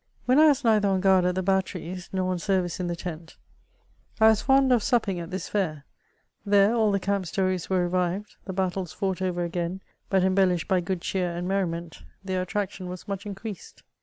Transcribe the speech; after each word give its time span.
When 0.25 0.39
I 0.39 0.47
was 0.47 0.63
neither 0.63 0.87
on 0.87 0.99
guard 0.99 1.25
at 1.25 1.35
the 1.35 1.43
batteries, 1.43 2.09
nor 2.11 2.31
on 2.31 2.39
ser 2.39 2.63
vice 2.63 2.79
in 2.79 2.87
the 2.87 2.95
tent, 2.95 3.37
I 4.19 4.29
was 4.29 4.41
fond 4.41 4.71
of 4.73 4.81
supping 4.81 5.19
at 5.19 5.29
this 5.29 5.47
fair; 5.47 5.85
there 6.43 6.73
all 6.73 6.91
the 6.91 6.99
camp 6.99 7.27
stones 7.27 7.69
were 7.69 7.83
revived, 7.83 8.35
the 8.45 8.51
battles 8.53 8.93
fought 8.93 9.21
over 9.21 9.43
again; 9.43 9.79
but 10.09 10.23
embellished 10.23 10.67
by 10.67 10.81
good 10.81 11.01
cheer 11.01 11.29
and 11.29 11.47
merriment, 11.47 12.01
their 12.25 12.41
attraction 12.41 12.89
was 12.89 13.07
much 13.07 13.27
increased. 13.27 13.83